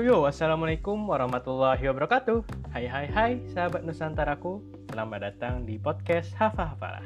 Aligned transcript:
Yo 0.00 0.24
assalamualaikum 0.24 0.96
warahmatullahi 1.12 1.84
wabarakatuh. 1.92 2.72
Hai 2.72 2.88
hai 2.88 3.04
hai, 3.12 3.32
sahabat 3.52 3.84
Nusantaraku. 3.84 4.64
Selamat 4.88 5.28
datang 5.28 5.68
di 5.68 5.76
podcast 5.76 6.32
Hafa 6.40 6.72
Hafalah. 6.72 7.04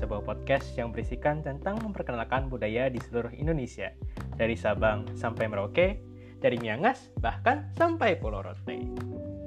Sebuah 0.00 0.24
podcast 0.24 0.72
yang 0.80 0.88
berisikan 0.88 1.44
tentang 1.44 1.76
memperkenalkan 1.84 2.48
budaya 2.48 2.88
di 2.88 2.96
seluruh 2.96 3.28
Indonesia, 3.36 3.92
dari 4.40 4.56
Sabang 4.56 5.04
sampai 5.20 5.52
Merauke, 5.52 6.00
dari 6.40 6.56
Miangas 6.56 7.12
bahkan 7.20 7.68
sampai 7.76 8.16
Pulau 8.16 8.40
Rote. 8.40 8.88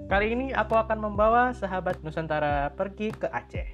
Kali 0.05 0.28
ini 0.30 0.54
aku 0.54 0.78
akan 0.78 1.02
membawa 1.02 1.57
sahabat 1.57 2.05
Nusantara 2.05 2.70
pergi 2.78 3.09
ke 3.09 3.25
Aceh. 3.25 3.73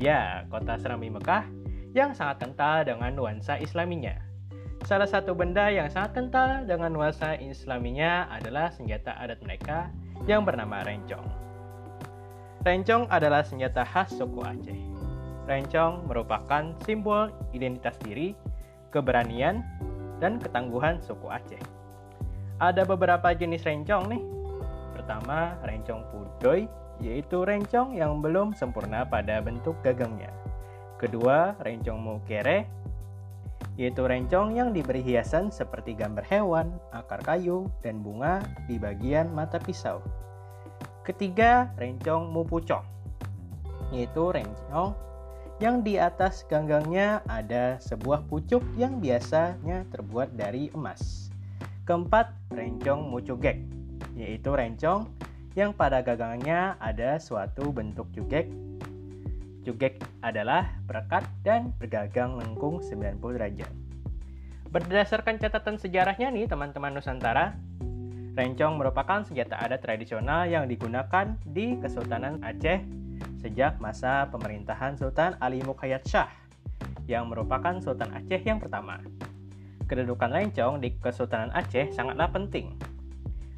Ya, 0.00 0.48
kota 0.48 0.80
Serambi 0.80 1.12
Mekah 1.12 1.44
yang 1.92 2.16
sangat 2.16 2.48
kental 2.48 2.88
dengan 2.88 3.12
nuansa 3.12 3.60
Islaminya. 3.60 4.31
Salah 4.82 5.06
satu 5.06 5.30
benda 5.30 5.70
yang 5.70 5.86
sangat 5.86 6.18
kental 6.18 6.66
dengan 6.66 6.90
nuansa 6.90 7.38
islaminya 7.38 8.26
adalah 8.26 8.74
senjata 8.74 9.14
adat 9.14 9.38
mereka 9.46 9.94
yang 10.26 10.42
bernama 10.42 10.82
rencong. 10.82 11.22
Rencong 12.66 13.06
adalah 13.06 13.46
senjata 13.46 13.86
khas 13.86 14.10
suku 14.14 14.42
Aceh. 14.42 14.80
Rencong 15.46 16.06
merupakan 16.06 16.74
simbol 16.82 17.30
identitas 17.54 17.94
diri, 18.02 18.34
keberanian, 18.90 19.62
dan 20.18 20.42
ketangguhan 20.42 20.98
suku 21.02 21.30
Aceh. 21.30 21.62
Ada 22.58 22.82
beberapa 22.82 23.34
jenis 23.34 23.62
rencong 23.62 24.10
nih. 24.10 24.22
Pertama, 24.98 25.58
rencong 25.62 26.02
pudoy, 26.10 26.66
yaitu 27.02 27.42
rencong 27.42 27.98
yang 27.98 28.18
belum 28.22 28.54
sempurna 28.54 29.06
pada 29.06 29.42
bentuk 29.42 29.78
gagangnya. 29.82 30.30
Kedua, 30.98 31.58
rencong 31.58 31.98
mukere, 31.98 32.81
yaitu 33.82 34.06
rencong 34.06 34.54
yang 34.54 34.70
diberi 34.70 35.02
hiasan 35.02 35.50
seperti 35.50 35.98
gambar 35.98 36.22
hewan, 36.30 36.70
akar 36.94 37.18
kayu, 37.26 37.66
dan 37.82 37.98
bunga 37.98 38.38
di 38.70 38.78
bagian 38.78 39.34
mata 39.34 39.58
pisau. 39.58 39.98
Ketiga, 41.02 41.66
rencong 41.74 42.30
mupucong, 42.30 42.86
yaitu 43.90 44.30
rencong 44.30 44.94
yang 45.58 45.82
di 45.82 45.98
atas 45.98 46.46
ganggangnya 46.46 47.26
ada 47.26 47.82
sebuah 47.82 48.22
pucuk 48.30 48.62
yang 48.78 49.02
biasanya 49.02 49.82
terbuat 49.90 50.38
dari 50.38 50.70
emas. 50.78 51.34
Keempat, 51.82 52.30
rencong 52.54 53.10
mucugek, 53.10 53.58
yaitu 54.14 54.54
rencong 54.54 55.10
yang 55.58 55.74
pada 55.74 56.06
gagangnya 56.06 56.78
ada 56.78 57.18
suatu 57.18 57.74
bentuk 57.74 58.06
cugek 58.14 58.46
Jugek 59.62 60.02
adalah 60.26 60.74
perekat 60.90 61.22
dan 61.46 61.70
bergagang 61.78 62.34
lengkung 62.34 62.82
90 62.82 63.22
derajat. 63.38 63.70
Berdasarkan 64.72 65.38
catatan 65.38 65.78
sejarahnya 65.78 66.34
nih 66.34 66.50
teman-teman 66.50 66.96
Nusantara, 66.96 67.54
rencong 68.34 68.80
merupakan 68.80 69.22
senjata 69.22 69.60
adat 69.60 69.84
tradisional 69.84 70.48
yang 70.48 70.66
digunakan 70.66 71.36
di 71.46 71.78
Kesultanan 71.78 72.40
Aceh 72.40 72.80
sejak 73.38 73.78
masa 73.78 74.26
pemerintahan 74.32 74.96
Sultan 74.96 75.36
Ali 75.38 75.62
Mukhayat 75.62 76.02
Shah 76.08 76.30
yang 77.06 77.30
merupakan 77.30 77.78
Sultan 77.78 78.10
Aceh 78.16 78.42
yang 78.42 78.58
pertama. 78.58 78.98
Kedudukan 79.86 80.32
rencong 80.32 80.80
di 80.80 80.96
Kesultanan 80.98 81.52
Aceh 81.52 81.92
sangatlah 81.92 82.32
penting. 82.32 82.72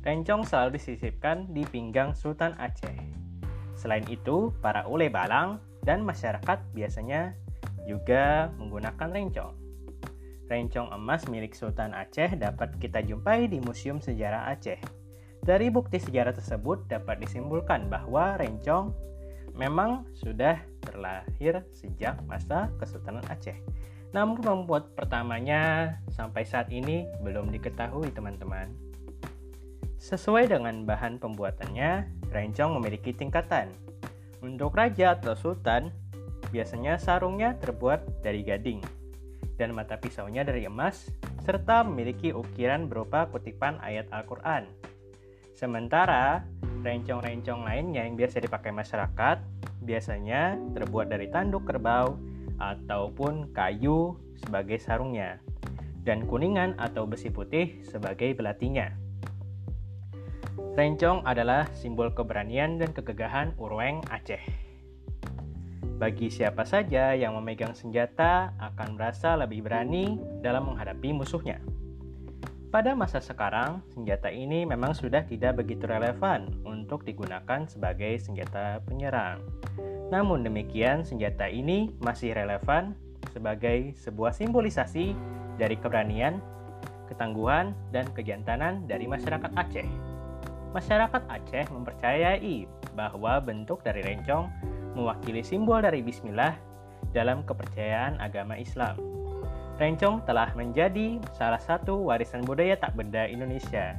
Rencong 0.02 0.44
selalu 0.44 0.76
disisipkan 0.76 1.48
di 1.48 1.64
pinggang 1.64 2.12
Sultan 2.12 2.52
Aceh. 2.60 2.92
Selain 3.78 4.04
itu, 4.10 4.50
para 4.58 4.84
ule 4.90 5.08
balang 5.08 5.62
dan 5.84 6.02
masyarakat 6.02 6.58
biasanya 6.72 7.36
juga 7.84 8.48
menggunakan 8.56 9.08
rencong. 9.12 9.52
Rencong 10.48 10.92
emas 10.92 11.24
milik 11.28 11.56
Sultan 11.56 11.92
Aceh 11.92 12.36
dapat 12.36 12.76
kita 12.80 13.00
jumpai 13.04 13.48
di 13.48 13.60
Museum 13.60 14.00
Sejarah 14.00 14.52
Aceh. 14.52 14.80
Dari 15.44 15.68
bukti 15.68 16.00
sejarah 16.00 16.32
tersebut 16.32 16.88
dapat 16.88 17.20
disimpulkan 17.20 17.92
bahwa 17.92 18.40
rencong 18.40 18.96
memang 19.52 20.08
sudah 20.16 20.56
terlahir 20.80 21.64
sejak 21.72 22.16
masa 22.24 22.72
Kesultanan 22.80 23.24
Aceh. 23.28 23.56
Namun 24.16 24.40
pembuat 24.40 24.96
pertamanya 24.96 25.94
sampai 26.12 26.48
saat 26.48 26.72
ini 26.72 27.04
belum 27.20 27.52
diketahui 27.52 28.08
teman-teman. 28.14 28.72
Sesuai 30.00 30.52
dengan 30.52 30.84
bahan 30.84 31.16
pembuatannya, 31.16 32.08
rencong 32.28 32.76
memiliki 32.76 33.16
tingkatan, 33.16 33.72
untuk 34.44 34.76
raja 34.76 35.16
atau 35.16 35.32
sultan, 35.32 35.88
biasanya 36.52 37.00
sarungnya 37.00 37.56
terbuat 37.56 38.20
dari 38.20 38.44
gading 38.44 38.84
dan 39.56 39.72
mata 39.72 39.96
pisaunya 39.96 40.44
dari 40.44 40.66
emas 40.66 41.08
serta 41.46 41.86
memiliki 41.86 42.34
ukiran 42.34 42.90
berupa 42.90 43.26
kutipan 43.30 43.78
ayat 43.80 44.10
Al-Quran. 44.12 44.68
Sementara 45.54 46.42
rencong-rencong 46.82 47.64
lainnya 47.64 48.04
yang 48.04 48.18
biasa 48.18 48.42
dipakai 48.42 48.74
masyarakat 48.74 49.38
biasanya 49.86 50.58
terbuat 50.74 51.08
dari 51.08 51.30
tanduk 51.30 51.64
kerbau 51.64 52.18
ataupun 52.58 53.54
kayu 53.54 54.18
sebagai 54.42 54.82
sarungnya 54.82 55.38
dan 56.02 56.26
kuningan 56.28 56.76
atau 56.76 57.06
besi 57.08 57.30
putih 57.30 57.80
sebagai 57.86 58.34
belatinya. 58.36 59.03
Rencong 60.74 61.22
adalah 61.22 61.70
simbol 61.70 62.10
keberanian 62.10 62.82
dan 62.82 62.90
kegagahan 62.90 63.54
Urweng 63.62 64.02
Aceh. 64.10 64.42
Bagi 66.02 66.26
siapa 66.26 66.66
saja 66.66 67.14
yang 67.14 67.38
memegang 67.38 67.78
senjata 67.78 68.50
akan 68.58 68.98
merasa 68.98 69.38
lebih 69.38 69.62
berani 69.62 70.18
dalam 70.42 70.74
menghadapi 70.74 71.14
musuhnya. 71.14 71.62
Pada 72.74 72.90
masa 72.98 73.22
sekarang, 73.22 73.86
senjata 73.94 74.34
ini 74.34 74.66
memang 74.66 74.98
sudah 74.98 75.22
tidak 75.22 75.62
begitu 75.62 75.86
relevan 75.86 76.50
untuk 76.66 77.06
digunakan 77.06 77.70
sebagai 77.70 78.18
senjata 78.18 78.82
penyerang. 78.82 79.46
Namun 80.10 80.42
demikian, 80.42 81.06
senjata 81.06 81.46
ini 81.46 81.94
masih 82.02 82.34
relevan 82.34 82.98
sebagai 83.30 83.94
sebuah 84.02 84.34
simbolisasi 84.34 85.14
dari 85.54 85.78
keberanian, 85.78 86.42
ketangguhan, 87.06 87.78
dan 87.94 88.10
kejantanan 88.10 88.90
dari 88.90 89.06
masyarakat 89.06 89.54
Aceh. 89.54 90.13
Masyarakat 90.74 91.22
Aceh 91.30 91.70
mempercayai 91.70 92.66
bahwa 92.98 93.38
bentuk 93.38 93.86
dari 93.86 94.02
rencong 94.02 94.50
mewakili 94.98 95.46
simbol 95.46 95.78
dari 95.78 96.02
bismillah 96.02 96.58
dalam 97.14 97.46
kepercayaan 97.46 98.18
agama 98.18 98.58
Islam. 98.58 98.98
Rencong 99.78 100.26
telah 100.26 100.50
menjadi 100.58 101.22
salah 101.34 101.62
satu 101.62 102.10
warisan 102.10 102.42
budaya 102.42 102.74
tak 102.74 102.98
benda 102.98 103.22
Indonesia. 103.26 103.94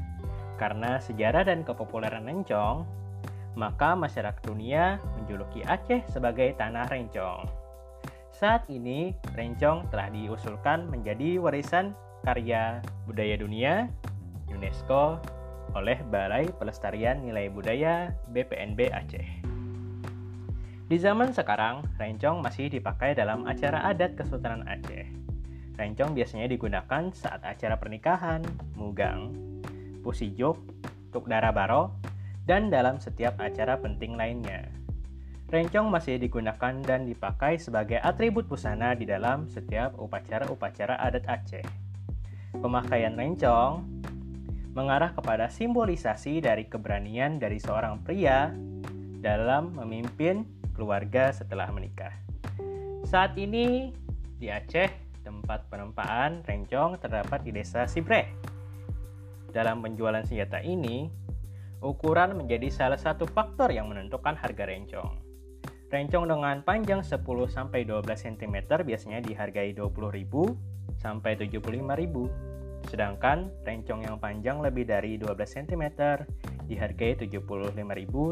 Karena 0.59 0.99
sejarah 0.99 1.47
dan 1.47 1.63
kepopuleran 1.63 2.27
rencong, 2.27 2.83
maka 3.55 3.95
masyarakat 3.95 4.43
dunia 4.43 4.99
menjuluki 5.15 5.63
Aceh 5.63 6.03
sebagai 6.11 6.59
tanah 6.59 6.91
rencong. 6.91 7.47
Saat 8.35 8.67
ini, 8.67 9.15
rencong 9.31 9.87
telah 9.91 10.11
diusulkan 10.11 10.91
menjadi 10.91 11.39
warisan 11.39 11.95
karya 12.27 12.83
budaya 13.07 13.39
dunia 13.39 13.87
UNESCO 14.51 15.19
oleh 15.75 15.99
Balai 16.07 16.47
Pelestarian 16.55 17.19
Nilai 17.19 17.51
Budaya 17.51 18.15
BPNB 18.31 18.95
Aceh. 18.95 19.27
Di 20.85 20.97
zaman 21.01 21.35
sekarang, 21.35 21.83
rencong 21.99 22.39
masih 22.39 22.71
dipakai 22.71 23.11
dalam 23.11 23.43
acara 23.43 23.83
adat 23.91 24.15
Kesultanan 24.15 24.63
Aceh. 24.65 25.05
Rencong 25.75 26.15
biasanya 26.15 26.47
digunakan 26.47 27.11
saat 27.11 27.43
acara 27.43 27.75
pernikahan, 27.75 28.39
mugang, 28.79 29.35
pusijok, 29.99 30.55
tuk 31.11 31.27
baro, 31.27 31.91
dan 32.47 32.71
dalam 32.71 33.01
setiap 33.01 33.35
acara 33.43 33.75
penting 33.75 34.15
lainnya. 34.15 34.71
Rencong 35.51 35.91
masih 35.91 36.17
digunakan 36.17 36.73
dan 36.85 37.05
dipakai 37.05 37.59
sebagai 37.59 37.99
atribut 38.01 38.47
busana 38.47 38.95
di 38.95 39.05
dalam 39.05 39.49
setiap 39.51 39.97
upacara-upacara 39.99 41.01
adat 41.01 41.25
Aceh. 41.27 41.65
Pemakaian 42.55 43.17
rencong 43.17 43.94
mengarah 44.75 45.15
kepada 45.15 45.47
simbolisasi 45.47 46.43
dari 46.43 46.67
keberanian 46.67 47.39
dari 47.39 47.57
seorang 47.57 48.03
pria 48.03 48.51
dalam 49.23 49.71
memimpin 49.71 50.43
keluarga 50.75 51.31
setelah 51.31 51.71
menikah. 51.71 52.11
Saat 53.07 53.39
ini 53.39 53.95
di 54.35 54.51
Aceh, 54.51 54.91
tempat 55.23 55.71
penempaan 55.71 56.43
rencong 56.43 56.99
terdapat 56.99 57.41
di 57.47 57.55
desa 57.55 57.87
Sibreh. 57.87 58.27
Dalam 59.55 59.79
penjualan 59.79 60.21
senjata 60.27 60.59
ini, 60.59 61.07
ukuran 61.79 62.35
menjadi 62.35 62.67
salah 62.67 62.99
satu 62.99 63.23
faktor 63.23 63.71
yang 63.71 63.87
menentukan 63.87 64.35
harga 64.35 64.67
rencong. 64.67 65.23
Rencong 65.87 66.27
dengan 66.27 66.59
panjang 66.67 66.99
10-12 66.99 68.03
cm 68.03 68.55
biasanya 68.83 69.23
dihargai 69.23 69.71
20.000 69.71 70.99
sampai 70.99 71.39
75.000 71.39 72.54
Sedangkan 72.89 73.49
rencong 73.65 74.05
yang 74.05 74.17
panjang 74.21 74.61
lebih 74.61 74.85
dari 74.85 75.17
12 75.17 75.35
cm 75.35 75.83
dihargai 76.69 77.17
75.000 77.17 77.77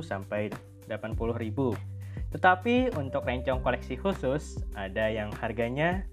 sampai 0.01 0.49
80.000. 0.89 1.93
Tetapi 2.33 2.97
untuk 2.97 3.23
rencong 3.25 3.61
koleksi 3.61 3.93
khusus 3.97 4.57
ada 4.73 5.09
yang 5.09 5.29
harganya 5.37 6.05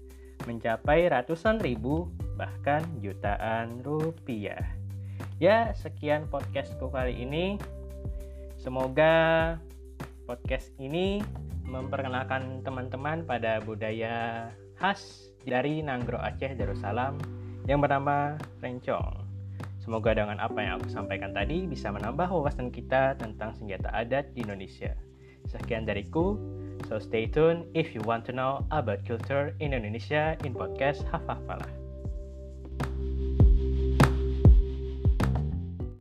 mencapai 0.45 1.09
ratusan 1.09 1.61
ribu 1.61 2.09
bahkan 2.37 2.81
jutaan 3.01 3.81
rupiah. 3.81 4.61
Ya, 5.41 5.73
sekian 5.73 6.29
podcastku 6.29 6.89
kali 6.93 7.17
ini. 7.17 7.57
Semoga 8.61 9.57
podcast 10.29 10.69
ini 10.77 11.21
memperkenalkan 11.65 12.61
teman-teman 12.61 13.25
pada 13.25 13.57
budaya 13.61 14.49
khas 14.77 15.33
dari 15.41 15.81
Nanggro 15.81 16.21
Aceh 16.21 16.53
Darussalam 16.53 17.40
yang 17.65 17.81
bernama 17.81 18.37
rencong. 18.61 19.21
Semoga 19.81 20.13
dengan 20.13 20.37
apa 20.37 20.61
yang 20.61 20.77
aku 20.77 20.93
sampaikan 20.93 21.33
tadi 21.33 21.65
bisa 21.65 21.89
menambah 21.89 22.29
wawasan 22.29 22.69
kita 22.69 23.17
tentang 23.17 23.57
senjata 23.57 23.89
adat 23.89 24.29
di 24.37 24.45
Indonesia. 24.45 24.93
Sekian 25.49 25.89
dariku, 25.89 26.37
so 26.85 27.01
stay 27.01 27.25
tuned 27.25 27.65
if 27.73 27.97
you 27.97 28.01
want 28.05 28.21
to 28.21 28.31
know 28.31 28.61
about 28.69 29.01
culture 29.09 29.57
in 29.57 29.73
Indonesia 29.73 30.37
in 30.45 30.53
podcast 30.53 31.01
Hafafalah. 31.09 31.80